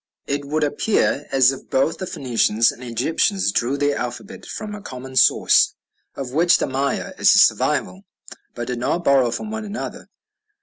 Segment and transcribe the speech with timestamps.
[0.25, 4.81] It would appear as if both the Phoenicians and Egyptians drew their alphabet from a
[4.81, 5.75] common source,
[6.15, 8.01] of which the Maya is a survival,
[8.55, 10.07] but did not borrow from one another.